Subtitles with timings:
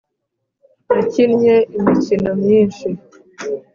[0.87, 2.87] nakinnye imikino myinshi